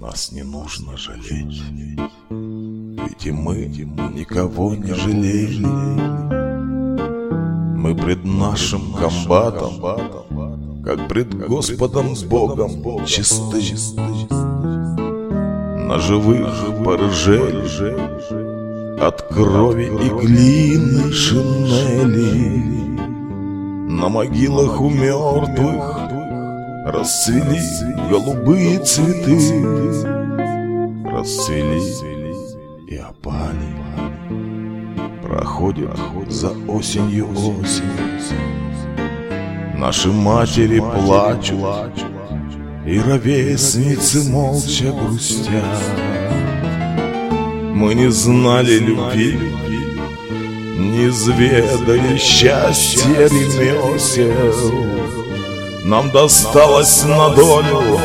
Нас 0.00 0.30
не 0.30 0.44
нужно 0.44 0.96
жалеть, 0.96 1.60
ведь 2.30 3.26
и 3.26 3.32
мы 3.32 3.66
никого 4.14 4.74
не 4.76 4.94
жалели. 4.94 5.66
Мы 7.76 7.96
пред 7.96 8.24
нашим 8.24 8.92
комбатом, 8.92 9.80
как 10.84 11.08
пред 11.08 11.34
Господом 11.48 12.14
Богом, 12.28 13.04
чисты. 13.06 13.60
На 15.88 15.98
живых 15.98 16.84
порыжели 16.84 17.66
от 19.00 19.22
крови 19.22 19.86
и 19.86 20.08
глины 20.10 21.12
шинели. 21.12 22.68
На 23.90 24.08
могилах 24.08 24.80
у 24.80 24.90
мертвых 24.90 26.17
Расцвели 26.90 27.60
голубые 28.08 28.78
цветы. 28.78 29.36
Расцвели 31.04 31.82
и 32.86 32.96
опали. 32.96 33.76
Проходит 35.22 35.90
за 36.28 36.52
осенью 36.66 37.28
осень. 37.30 37.84
Наши 39.76 40.10
матери 40.10 40.80
плачут 40.80 41.92
И 42.86 42.98
ровесницы 42.98 44.30
молча 44.30 44.90
грустят. 44.90 45.64
Мы 47.74 47.94
не 47.94 48.10
знали 48.10 48.78
любви 48.78 49.38
Не 50.78 51.10
зведали 51.10 52.16
счастья 52.16 53.28
ремесел 53.28 55.27
нам 55.88 56.10
досталось 56.10 57.02
на 57.04 57.30
долю 57.30 57.98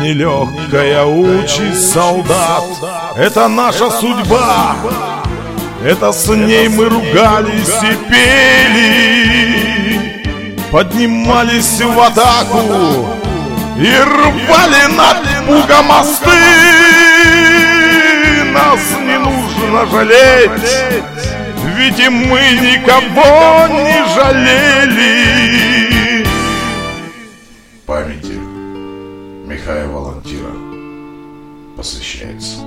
Нелегкая 0.00 1.04
участь 1.04 1.92
солдат. 1.92 2.64
Это 3.16 3.46
наша 3.46 3.88
судьба. 3.90 4.74
Это 5.84 6.12
с 6.12 6.26
ней 6.26 6.68
мы 6.68 6.88
ругались 6.88 7.76
и 7.84 7.94
пели. 8.10 9.12
Поднимались 10.72 11.80
в 11.80 12.00
атаку 12.00 13.06
И 13.78 13.94
рвали 14.02 14.86
над 14.96 15.18
пугом 15.46 15.86
мосты. 15.86 16.30
Нас 18.52 18.80
не 19.00 19.18
нужно 19.18 19.86
жалеть 19.86 20.50
Ведь 21.76 22.00
и 22.00 22.08
мы 22.08 22.40
никого 22.60 23.68
не 23.68 24.04
жалели 24.14 25.31
посвящается. 31.82 32.58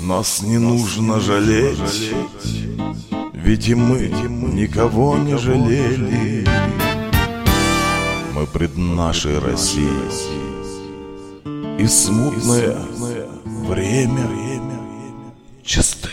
Нас 0.00 0.42
не 0.42 0.56
нужно 0.56 1.20
жалеть, 1.20 2.14
ведь 3.34 3.68
и 3.68 3.74
мы 3.74 4.08
никого 4.54 5.18
не 5.18 5.36
жалели 5.36 6.46
мы 8.34 8.46
пред 8.46 8.76
нашей 8.76 9.38
Россией 9.38 10.43
и 11.78 11.86
смутное 11.86 12.76
время 13.44 14.28
чистое. 15.64 16.12